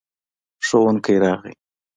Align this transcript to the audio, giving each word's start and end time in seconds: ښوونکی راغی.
ښوونکی 0.67 1.15
راغی. 1.23 1.53